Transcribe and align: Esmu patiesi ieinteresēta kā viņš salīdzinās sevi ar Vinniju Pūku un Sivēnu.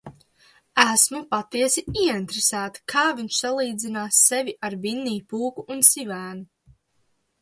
Esmu 0.83 1.19
patiesi 1.33 1.83
ieinteresēta 2.05 2.83
kā 2.93 3.03
viņš 3.19 3.37
salīdzinās 3.43 4.23
sevi 4.31 4.57
ar 4.69 4.77
Vinniju 4.87 5.27
Pūku 5.35 5.67
un 5.77 5.85
Sivēnu. 5.91 6.49